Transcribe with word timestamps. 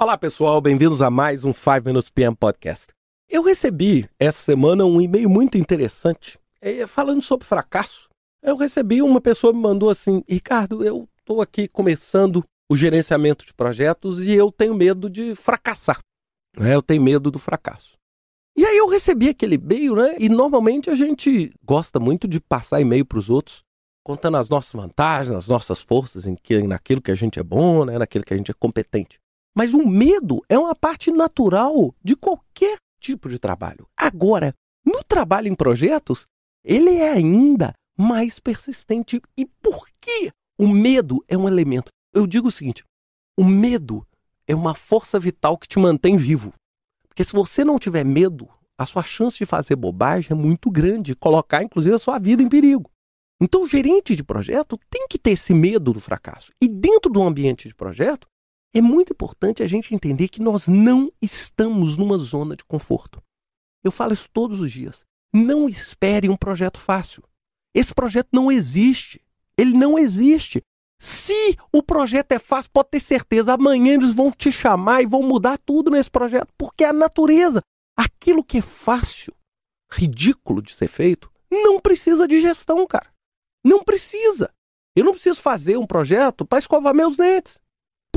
Olá, 0.00 0.16
pessoal, 0.16 0.60
bem-vindos 0.60 1.02
a 1.02 1.10
mais 1.10 1.44
um 1.44 1.52
5 1.52 1.82
Minutes 1.84 2.08
PM 2.08 2.36
Podcast. 2.36 2.86
Eu 3.28 3.42
recebi 3.42 4.08
essa 4.16 4.38
semana 4.38 4.84
um 4.84 5.00
e-mail 5.00 5.28
muito 5.28 5.58
interessante 5.58 6.38
é, 6.60 6.86
falando 6.86 7.20
sobre 7.20 7.44
fracasso. 7.44 8.08
Eu 8.40 8.56
recebi 8.56 9.02
uma 9.02 9.20
pessoa 9.20 9.52
me 9.52 9.58
mandou 9.58 9.90
assim: 9.90 10.22
Ricardo, 10.28 10.84
eu 10.84 11.08
estou 11.18 11.42
aqui 11.42 11.66
começando 11.66 12.44
o 12.70 12.76
gerenciamento 12.76 13.44
de 13.44 13.52
projetos 13.52 14.24
e 14.24 14.32
eu 14.32 14.52
tenho 14.52 14.72
medo 14.72 15.10
de 15.10 15.34
fracassar. 15.34 15.98
Né? 16.56 16.76
Eu 16.76 16.80
tenho 16.80 17.02
medo 17.02 17.28
do 17.28 17.40
fracasso. 17.40 17.96
E 18.56 18.64
aí 18.64 18.76
eu 18.76 18.86
recebi 18.86 19.30
aquele 19.30 19.56
e-mail, 19.56 19.96
né? 19.96 20.14
E 20.20 20.28
normalmente 20.28 20.90
a 20.90 20.94
gente 20.94 21.52
gosta 21.64 21.98
muito 21.98 22.28
de 22.28 22.38
passar 22.38 22.80
e-mail 22.80 23.04
para 23.04 23.18
os 23.18 23.28
outros, 23.28 23.64
contando 24.04 24.36
as 24.36 24.48
nossas 24.48 24.72
vantagens, 24.74 25.36
as 25.36 25.48
nossas 25.48 25.82
forças 25.82 26.24
em 26.24 26.36
que, 26.36 26.62
naquilo 26.62 27.02
que 27.02 27.10
a 27.10 27.16
gente 27.16 27.40
é 27.40 27.42
bom, 27.42 27.84
né? 27.84 27.98
naquilo 27.98 28.24
que 28.24 28.32
a 28.32 28.36
gente 28.36 28.52
é 28.52 28.54
competente. 28.54 29.18
Mas 29.56 29.74
o 29.74 29.86
medo 29.86 30.42
é 30.48 30.58
uma 30.58 30.74
parte 30.74 31.10
natural 31.10 31.94
de 32.02 32.14
qualquer 32.14 32.76
tipo 33.00 33.28
de 33.28 33.38
trabalho. 33.38 33.86
Agora, 33.96 34.54
no 34.84 35.02
trabalho 35.04 35.48
em 35.48 35.54
projetos, 35.54 36.26
ele 36.64 36.96
é 36.96 37.10
ainda 37.10 37.72
mais 37.96 38.38
persistente. 38.38 39.20
E 39.36 39.46
por 39.46 39.88
que 40.00 40.30
o 40.58 40.68
medo 40.68 41.24
é 41.26 41.36
um 41.36 41.48
elemento? 41.48 41.90
Eu 42.14 42.26
digo 42.26 42.48
o 42.48 42.52
seguinte: 42.52 42.84
o 43.36 43.44
medo 43.44 44.06
é 44.46 44.54
uma 44.54 44.74
força 44.74 45.18
vital 45.18 45.58
que 45.58 45.68
te 45.68 45.78
mantém 45.78 46.16
vivo. 46.16 46.52
Porque 47.08 47.24
se 47.24 47.32
você 47.32 47.64
não 47.64 47.78
tiver 47.78 48.04
medo, 48.04 48.48
a 48.78 48.86
sua 48.86 49.02
chance 49.02 49.36
de 49.36 49.44
fazer 49.44 49.76
bobagem 49.76 50.30
é 50.30 50.34
muito 50.34 50.70
grande, 50.70 51.16
colocar 51.16 51.62
inclusive 51.62 51.94
a 51.94 51.98
sua 51.98 52.18
vida 52.18 52.42
em 52.42 52.48
perigo. 52.48 52.90
Então, 53.40 53.62
o 53.62 53.68
gerente 53.68 54.16
de 54.16 54.24
projeto 54.24 54.78
tem 54.90 55.06
que 55.08 55.18
ter 55.18 55.32
esse 55.32 55.54
medo 55.54 55.92
do 55.92 56.00
fracasso. 56.00 56.50
E 56.60 56.68
dentro 56.68 57.10
do 57.10 57.22
ambiente 57.22 57.68
de 57.68 57.74
projeto, 57.74 58.26
é 58.74 58.80
muito 58.80 59.12
importante 59.12 59.62
a 59.62 59.66
gente 59.66 59.94
entender 59.94 60.28
que 60.28 60.42
nós 60.42 60.68
não 60.68 61.10
estamos 61.20 61.96
numa 61.96 62.18
zona 62.18 62.56
de 62.56 62.64
conforto. 62.64 63.22
Eu 63.82 63.90
falo 63.90 64.12
isso 64.12 64.28
todos 64.32 64.60
os 64.60 64.70
dias. 64.70 65.04
Não 65.32 65.68
espere 65.68 66.28
um 66.28 66.36
projeto 66.36 66.78
fácil. 66.78 67.22
Esse 67.74 67.94
projeto 67.94 68.28
não 68.32 68.50
existe. 68.50 69.20
Ele 69.56 69.72
não 69.72 69.98
existe. 69.98 70.62
Se 71.00 71.56
o 71.72 71.82
projeto 71.82 72.32
é 72.32 72.38
fácil, 72.38 72.70
pode 72.72 72.90
ter 72.90 73.00
certeza, 73.00 73.54
amanhã 73.54 73.94
eles 73.94 74.10
vão 74.10 74.32
te 74.32 74.50
chamar 74.50 75.02
e 75.02 75.06
vão 75.06 75.22
mudar 75.22 75.58
tudo 75.58 75.90
nesse 75.90 76.10
projeto, 76.10 76.52
porque 76.58 76.82
é 76.82 76.88
a 76.88 76.92
natureza, 76.92 77.62
aquilo 77.96 78.42
que 78.42 78.58
é 78.58 78.62
fácil, 78.62 79.32
ridículo 79.90 80.60
de 80.60 80.74
ser 80.74 80.88
feito, 80.88 81.30
não 81.50 81.78
precisa 81.78 82.26
de 82.26 82.40
gestão, 82.40 82.84
cara. 82.86 83.10
Não 83.64 83.84
precisa. 83.84 84.52
Eu 84.96 85.04
não 85.04 85.12
preciso 85.12 85.40
fazer 85.40 85.76
um 85.76 85.86
projeto 85.86 86.44
para 86.44 86.58
escovar 86.58 86.94
meus 86.94 87.16
dentes. 87.16 87.60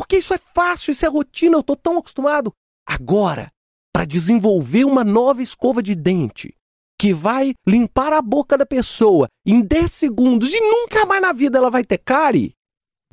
Porque 0.02 0.18
isso 0.18 0.34
é 0.34 0.38
fácil, 0.40 0.92
isso 0.92 1.06
é 1.06 1.08
rotina, 1.08 1.56
eu 1.56 1.60
estou 1.60 1.76
tão 1.76 2.00
acostumado. 2.00 2.52
Agora, 2.88 3.52
para 3.94 4.04
desenvolver 4.04 4.84
uma 4.84 5.04
nova 5.04 5.44
escova 5.44 5.82
de 5.84 5.94
dente 5.94 6.56
que 7.00 7.14
vai 7.14 7.54
limpar 7.68 8.12
a 8.12 8.20
boca 8.20 8.58
da 8.58 8.66
pessoa 8.66 9.28
em 9.46 9.62
10 9.62 9.94
segundos 9.94 10.52
e 10.52 10.60
nunca 10.60 11.06
mais 11.06 11.22
na 11.22 11.32
vida 11.32 11.60
ela 11.60 11.70
vai 11.70 11.84
ter 11.84 12.00
cárie, 12.00 12.54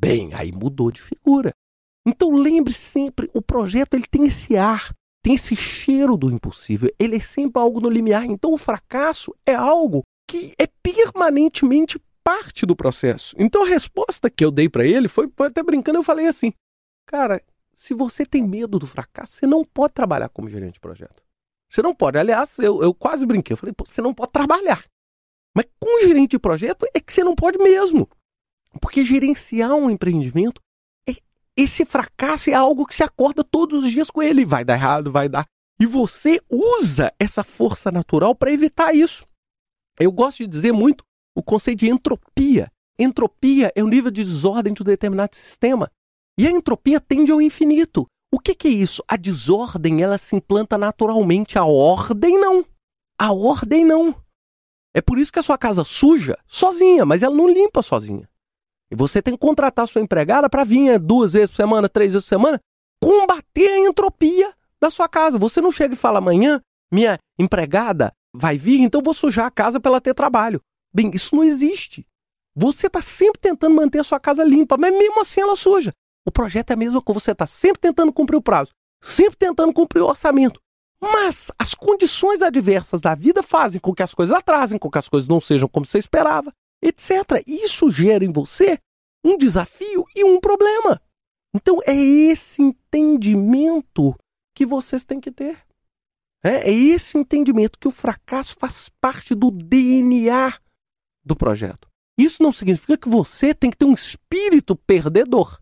bem, 0.01 0.33
aí 0.33 0.51
mudou 0.51 0.91
de 0.91 1.03
figura. 1.03 1.53
Então 2.07 2.31
lembre 2.31 2.73
sempre, 2.73 3.31
o 3.35 3.43
projeto 3.43 3.93
ele 3.93 4.07
tem 4.11 4.25
esse 4.25 4.57
ar, 4.57 4.91
tem 5.23 5.35
esse 5.35 5.55
cheiro 5.55 6.17
do 6.17 6.31
impossível, 6.31 6.91
ele 6.99 7.17
é 7.17 7.21
sempre 7.21 7.61
algo 7.61 7.83
no 7.83 7.91
limiar. 7.91 8.25
Então 8.25 8.55
o 8.55 8.59
fracasso 8.59 9.35
é 9.45 9.55
algo 9.55 10.05
que 10.27 10.55
é 10.59 10.67
permanentemente 10.83 12.01
parte 12.25 12.65
do 12.65 12.75
processo. 12.75 13.37
Então 13.39 13.63
a 13.63 13.69
resposta 13.69 14.31
que 14.31 14.43
eu 14.43 14.51
dei 14.51 14.71
para 14.71 14.87
ele 14.87 15.07
foi, 15.07 15.31
até 15.41 15.63
brincando, 15.63 15.99
eu 15.99 16.03
falei 16.03 16.27
assim: 16.27 16.51
Cara, 17.09 17.43
se 17.75 17.95
você 17.95 18.27
tem 18.27 18.47
medo 18.47 18.79
do 18.79 18.87
fracasso, 18.87 19.33
você 19.33 19.47
não 19.47 19.65
pode 19.65 19.95
trabalhar 19.95 20.29
como 20.29 20.47
gerente 20.47 20.75
de 20.75 20.81
projeto. 20.81 21.23
Você 21.71 21.81
não 21.81 21.95
pode. 21.95 22.19
Aliás, 22.19 22.59
eu, 22.59 22.83
eu 22.83 22.93
quase 22.93 23.25
brinquei. 23.25 23.55
Eu 23.55 23.57
falei, 23.57 23.75
você 23.87 24.03
não 24.03 24.13
pode 24.13 24.31
trabalhar. 24.31 24.85
Mas 25.57 25.65
com 25.81 26.01
gerente 26.07 26.33
de 26.33 26.39
projeto 26.39 26.85
é 26.95 27.01
que 27.01 27.11
você 27.11 27.25
não 27.25 27.35
pode 27.35 27.59
mesmo. 27.59 28.07
Porque 28.79 29.03
gerenciar 29.07 29.73
um 29.73 29.89
empreendimento, 29.89 30.61
é, 31.09 31.15
esse 31.57 31.87
fracasso 31.87 32.51
é 32.51 32.53
algo 32.53 32.87
que 32.87 32.95
se 32.95 33.03
acorda 33.03 33.43
todos 33.43 33.85
os 33.85 33.91
dias 33.91 34.11
com 34.11 34.23
ele. 34.23 34.45
Vai 34.45 34.63
dar 34.63 34.75
errado, 34.75 35.11
vai 35.11 35.31
dar. 35.31 35.47
E 35.81 35.87
você 35.87 36.43
usa 36.51 37.11
essa 37.19 37.43
força 37.43 37.91
natural 37.91 38.35
para 38.35 38.53
evitar 38.53 38.95
isso. 38.95 39.27
Eu 39.99 40.13
gosto 40.13 40.39
de 40.39 40.47
dizer 40.47 40.73
muito 40.73 41.03
o 41.35 41.43
conceito 41.43 41.79
de 41.79 41.89
entropia. 41.89 42.71
Entropia 42.99 43.73
é 43.75 43.83
o 43.83 43.89
nível 43.89 44.11
de 44.11 44.23
desordem 44.23 44.75
de 44.75 44.83
um 44.83 44.85
determinado 44.85 45.35
sistema. 45.35 45.91
E 46.39 46.47
a 46.47 46.51
entropia 46.51 47.01
tende 47.01 47.33
ao 47.33 47.43
infinito. 47.43 48.07
O 48.33 48.39
que, 48.39 48.55
que 48.55 48.69
é 48.69 48.71
isso? 48.71 49.03
A 49.09 49.17
desordem 49.17 50.03
ela 50.03 50.17
se 50.17 50.37
implanta 50.37 50.79
naturalmente, 50.79 51.59
a 51.59 51.65
ordem 51.65 52.39
não. 52.39 52.65
A 53.19 53.33
ordem 53.33 53.85
não. 53.85 54.15
É 54.95 55.01
por 55.01 55.19
isso 55.19 55.33
que 55.33 55.39
a 55.39 55.43
sua 55.43 55.59
casa 55.59 55.85
suja 55.85 56.39
sozinha, 56.47 57.05
mas 57.05 57.23
ela 57.23 57.35
não 57.35 57.49
limpa 57.49 57.83
sozinha. 57.83 58.29
E 58.91 58.95
você 58.95 59.21
tem 59.21 59.35
que 59.35 59.41
contratar 59.41 59.89
sua 59.89 60.01
empregada 60.01 60.49
para 60.49 60.65
vir 60.65 60.99
duas 60.99 61.33
vezes 61.33 61.51
por 61.51 61.57
semana, 61.57 61.89
três 61.89 62.13
vezes 62.13 62.25
por 62.25 62.29
semana, 62.29 62.61
combater 63.03 63.69
a 63.69 63.79
entropia 63.79 64.55
da 64.81 64.91
sua 64.91 65.09
casa. 65.09 65.39
Você 65.39 65.61
não 65.61 65.73
chega 65.73 65.95
e 65.95 65.97
fala 65.97 66.19
amanhã, 66.19 66.61
minha 66.91 67.19
empregada 67.39 68.13
vai 68.33 68.57
vir, 68.57 68.81
então 68.81 69.03
vou 69.03 69.13
sujar 69.13 69.47
a 69.47 69.51
casa 69.51 69.81
para 69.81 69.91
ela 69.91 70.01
ter 70.01 70.15
trabalho. 70.15 70.61
Bem, 70.95 71.11
isso 71.13 71.35
não 71.35 71.45
existe. 71.45 72.07
Você 72.55 72.87
está 72.87 73.03
sempre 73.03 73.41
tentando 73.41 73.75
manter 73.75 74.01
a 74.01 74.05
sua 74.05 74.19
casa 74.19 74.45
limpa, 74.45 74.77
mas 74.77 74.93
mesmo 74.93 75.21
assim 75.21 75.41
ela 75.41 75.57
suja. 75.57 75.93
O 76.29 76.31
projeto 76.31 76.73
é 76.73 76.75
a 76.75 76.77
mesma 76.77 77.01
coisa, 77.01 77.21
você 77.21 77.33
está 77.33 77.47
sempre 77.47 77.81
tentando 77.81 78.13
cumprir 78.13 78.37
o 78.37 78.43
prazo, 78.43 78.71
sempre 79.01 79.35
tentando 79.39 79.73
cumprir 79.73 80.03
o 80.03 80.07
orçamento. 80.07 80.61
Mas 81.01 81.51
as 81.59 81.73
condições 81.73 82.43
adversas 82.43 83.01
da 83.01 83.15
vida 83.15 83.43
fazem 83.43 83.81
com 83.81 83.95
que 83.95 84.03
as 84.03 84.13
coisas 84.13 84.37
atrasem, 84.37 84.79
com 84.79 84.91
que 84.91 84.99
as 84.99 85.09
coisas 85.09 85.27
não 85.27 85.41
sejam 85.41 85.67
como 85.67 85.87
você 85.87 85.99
esperava, 85.99 86.53
etc. 86.83 87.43
Isso 87.47 87.91
gera 87.91 88.27
em 88.27 88.31
você 88.31 88.79
um 89.25 89.39
desafio 89.39 90.05
e 90.15 90.23
um 90.23 90.39
problema. 90.39 91.01
Então 91.55 91.79
é 91.87 91.97
esse 91.97 92.61
entendimento 92.61 94.15
que 94.55 94.67
vocês 94.67 95.07
têm 95.07 95.21
que 95.21 95.31
ter. 95.31 95.57
É, 96.45 96.69
é 96.69 96.71
esse 96.71 97.17
entendimento 97.17 97.79
que 97.79 97.89
o 97.89 97.93
fracasso 97.93 98.55
faz 98.59 98.91
parte 99.01 99.35
do 99.35 99.51
DNA 99.51 100.53
do 101.25 101.35
projeto. 101.35 101.89
Isso 102.19 102.43
não 102.43 102.53
significa 102.53 102.99
que 102.99 103.09
você 103.09 103.55
tem 103.55 103.71
que 103.71 103.79
ter 103.79 103.87
um 103.87 103.95
espírito 103.95 104.77
perdedor. 104.77 105.59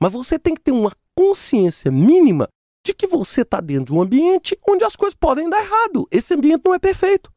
Mas 0.00 0.12
você 0.12 0.38
tem 0.38 0.54
que 0.54 0.60
ter 0.60 0.72
uma 0.72 0.92
consciência 1.14 1.90
mínima 1.90 2.48
de 2.86 2.94
que 2.94 3.06
você 3.06 3.42
está 3.42 3.60
dentro 3.60 3.86
de 3.86 3.94
um 3.94 4.02
ambiente 4.02 4.58
onde 4.68 4.84
as 4.84 4.96
coisas 4.96 5.14
podem 5.14 5.50
dar 5.50 5.60
errado. 5.60 6.06
Esse 6.10 6.34
ambiente 6.34 6.62
não 6.64 6.74
é 6.74 6.78
perfeito. 6.78 7.32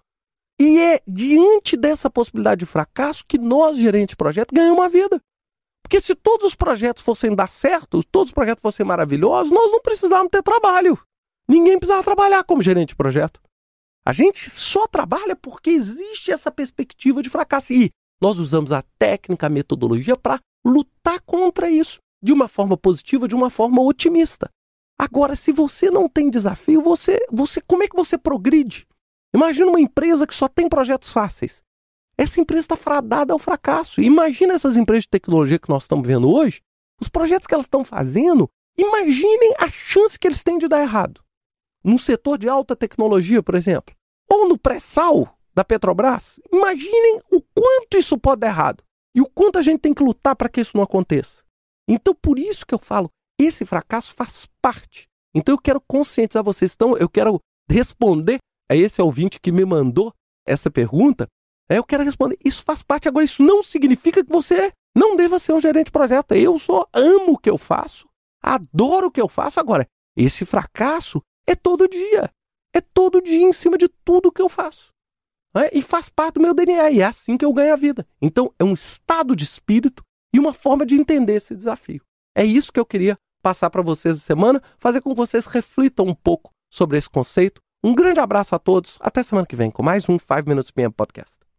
E 0.59 0.79
é 0.79 1.01
diante 1.07 1.75
dessa 1.75 2.09
possibilidade 2.09 2.59
de 2.59 2.65
fracasso 2.65 3.25
que 3.27 3.37
nós, 3.37 3.75
gerentes 3.75 4.13
de 4.13 4.15
projeto, 4.15 4.53
ganhamos 4.53 4.85
a 4.85 4.87
vida. 4.87 5.19
Porque 5.81 5.99
se 5.99 6.13
todos 6.13 6.45
os 6.45 6.55
projetos 6.55 7.03
fossem 7.03 7.35
dar 7.35 7.49
certo, 7.49 8.03
todos 8.03 8.29
os 8.29 8.33
projetos 8.33 8.61
fossem 8.61 8.85
maravilhosos, 8.85 9.51
nós 9.51 9.71
não 9.71 9.81
precisávamos 9.81 10.29
ter 10.29 10.43
trabalho. 10.43 10.97
Ninguém 11.47 11.79
precisava 11.79 12.03
trabalhar 12.03 12.43
como 12.43 12.61
gerente 12.61 12.89
de 12.89 12.95
projeto. 12.95 13.41
A 14.05 14.13
gente 14.13 14.49
só 14.49 14.87
trabalha 14.87 15.35
porque 15.35 15.71
existe 15.71 16.31
essa 16.31 16.51
perspectiva 16.51 17.21
de 17.21 17.29
fracasso. 17.29 17.73
E 17.73 17.89
nós 18.21 18.37
usamos 18.37 18.71
a 18.71 18.83
técnica, 18.97 19.47
a 19.47 19.49
metodologia 19.49 20.15
para 20.15 20.39
lutar 20.63 21.19
contra 21.21 21.69
isso 21.69 21.99
de 22.21 22.31
uma 22.31 22.47
forma 22.47 22.77
positiva, 22.77 23.27
de 23.27 23.35
uma 23.35 23.49
forma 23.49 23.81
otimista. 23.81 24.49
Agora, 24.97 25.35
se 25.35 25.51
você 25.51 25.89
não 25.89 26.07
tem 26.07 26.29
desafio, 26.29 26.81
você, 26.81 27.17
você 27.31 27.59
como 27.61 27.83
é 27.83 27.87
que 27.87 27.95
você 27.95 28.17
progride? 28.17 28.87
Imagina 29.33 29.67
uma 29.67 29.79
empresa 29.79 30.27
que 30.27 30.35
só 30.35 30.47
tem 30.47 30.69
projetos 30.69 31.11
fáceis. 31.11 31.63
Essa 32.17 32.39
empresa 32.39 32.65
está 32.65 32.77
fradada 32.77 33.33
ao 33.33 33.39
fracasso. 33.39 34.01
Imagina 34.01 34.53
essas 34.53 34.77
empresas 34.77 35.03
de 35.03 35.09
tecnologia 35.09 35.57
que 35.57 35.69
nós 35.69 35.83
estamos 35.83 36.05
vendo 36.05 36.29
hoje, 36.29 36.61
os 37.01 37.09
projetos 37.09 37.47
que 37.47 37.53
elas 37.53 37.65
estão 37.65 37.83
fazendo, 37.83 38.47
imaginem 38.77 39.55
a 39.57 39.69
chance 39.69 40.19
que 40.19 40.27
eles 40.27 40.43
têm 40.43 40.59
de 40.59 40.67
dar 40.67 40.81
errado. 40.81 41.21
Num 41.83 41.97
setor 41.97 42.37
de 42.37 42.47
alta 42.47 42.75
tecnologia, 42.75 43.41
por 43.41 43.55
exemplo, 43.55 43.95
ou 44.29 44.47
no 44.47 44.57
pré-sal 44.57 45.35
da 45.53 45.63
Petrobras, 45.63 46.39
imaginem 46.53 47.19
o 47.31 47.41
quanto 47.41 47.97
isso 47.97 48.17
pode 48.17 48.41
dar 48.41 48.47
errado 48.47 48.83
e 49.15 49.21
o 49.21 49.25
quanto 49.25 49.57
a 49.57 49.61
gente 49.61 49.79
tem 49.79 49.93
que 49.93 50.03
lutar 50.03 50.35
para 50.35 50.47
que 50.47 50.61
isso 50.61 50.77
não 50.77 50.83
aconteça. 50.83 51.43
Então, 51.87 52.13
por 52.13 52.37
isso 52.39 52.65
que 52.65 52.73
eu 52.73 52.79
falo, 52.79 53.09
esse 53.39 53.65
fracasso 53.65 54.13
faz 54.13 54.47
parte. 54.61 55.07
Então, 55.33 55.55
eu 55.55 55.59
quero 55.59 55.81
conscientizar 55.81 56.43
vocês. 56.43 56.73
Então, 56.73 56.97
eu 56.97 57.09
quero 57.09 57.39
responder 57.69 58.37
a 58.69 58.75
esse 58.75 59.01
ouvinte 59.01 59.39
que 59.39 59.51
me 59.51 59.65
mandou 59.65 60.13
essa 60.45 60.69
pergunta. 60.69 61.27
É, 61.69 61.77
eu 61.77 61.83
quero 61.83 62.03
responder. 62.03 62.37
Isso 62.43 62.63
faz 62.63 62.83
parte. 62.83 63.07
Agora, 63.07 63.25
isso 63.25 63.41
não 63.41 63.63
significa 63.63 64.23
que 64.23 64.31
você 64.31 64.71
não 64.95 65.15
deva 65.15 65.39
ser 65.39 65.53
um 65.53 65.59
gerente 65.59 65.85
de 65.85 65.91
projeto. 65.91 66.33
Eu 66.33 66.57
só 66.59 66.87
amo 66.93 67.33
o 67.33 67.37
que 67.37 67.49
eu 67.49 67.57
faço, 67.57 68.07
adoro 68.41 69.07
o 69.07 69.11
que 69.11 69.21
eu 69.21 69.29
faço. 69.29 69.59
Agora, 69.59 69.87
esse 70.15 70.45
fracasso 70.45 71.21
é 71.47 71.55
todo 71.55 71.87
dia. 71.87 72.29
É 72.73 72.81
todo 72.81 73.21
dia 73.21 73.41
em 73.41 73.53
cima 73.53 73.77
de 73.77 73.87
tudo 74.03 74.31
que 74.31 74.41
eu 74.41 74.49
faço. 74.49 74.91
É? 75.55 75.77
E 75.77 75.81
faz 75.81 76.09
parte 76.09 76.35
do 76.35 76.41
meu 76.41 76.53
DNA. 76.53 76.91
E 76.91 77.01
é 77.01 77.05
assim 77.05 77.37
que 77.37 77.43
eu 77.43 77.53
ganho 77.53 77.73
a 77.73 77.77
vida. 77.77 78.05
Então, 78.21 78.53
é 78.57 78.63
um 78.63 78.73
estado 78.73 79.35
de 79.35 79.43
espírito 79.43 80.03
e 80.33 80.39
uma 80.39 80.53
forma 80.53 80.85
de 80.85 80.95
entender 80.95 81.35
esse 81.35 81.55
desafio. 81.55 82.01
É 82.35 82.43
isso 82.43 82.71
que 82.71 82.79
eu 82.79 82.85
queria 82.85 83.17
passar 83.41 83.69
para 83.69 83.81
vocês 83.81 84.17
essa 84.17 84.25
semana, 84.25 84.61
fazer 84.77 85.01
com 85.01 85.11
que 85.11 85.15
vocês 85.15 85.45
reflitam 85.45 86.05
um 86.05 86.15
pouco 86.15 86.51
sobre 86.71 86.97
esse 86.97 87.09
conceito. 87.09 87.61
Um 87.83 87.95
grande 87.95 88.19
abraço 88.19 88.55
a 88.55 88.59
todos, 88.59 88.97
até 89.01 89.23
semana 89.23 89.47
que 89.47 89.55
vem 89.55 89.71
com 89.71 89.83
mais 89.83 90.07
um 90.07 90.17
5 90.17 90.47
Minutes 90.47 90.71
PM 90.71 90.93
Podcast. 90.93 91.50